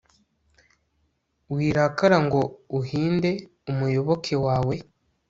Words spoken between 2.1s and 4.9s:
ngo uhinde umuyoboke wawe